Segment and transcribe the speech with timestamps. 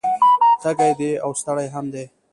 [0.61, 2.05] تږی دی او ستړی هم دی